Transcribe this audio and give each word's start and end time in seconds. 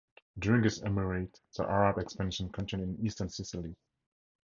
During 0.39 0.63
his 0.63 0.81
emirate 0.81 1.39
the 1.55 1.69
Arab 1.69 1.99
expansion 1.99 2.49
continued 2.49 2.89
in 2.97 3.05
eastern 3.05 3.29
Sicily. 3.29 3.75